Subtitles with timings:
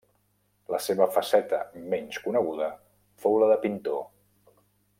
[0.75, 1.59] La seva faceta
[1.93, 2.71] menys coneguda
[3.27, 4.03] fou la de pintor.